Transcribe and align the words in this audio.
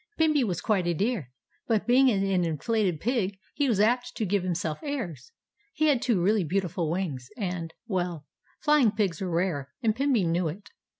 Pimby 0.17 0.43
was 0.43 0.61
quite 0.61 0.87
a 0.87 0.95
dear, 0.95 1.31
but, 1.67 1.85
being 1.85 2.09
an 2.09 2.43
inflated 2.43 2.99
pig, 2.99 3.37
he 3.53 3.69
was 3.69 3.79
apt 3.79 4.15
to 4.17 4.25
give 4.25 4.41
himself 4.41 4.79
airs; 4.81 5.31
he 5.75 5.89
had 5.89 6.01
two 6.01 6.23
really 6.23 6.43
beautiful 6.43 6.89
wings, 6.89 7.29
and 7.37 7.75
well 7.85 8.25
Flying 8.59 8.89
Pigs 8.91 9.21
are 9.21 9.29
rare, 9.29 9.69
and 9.83 9.95
Pimby 9.95 10.25
knew 10.25 10.47
it. 10.47 10.71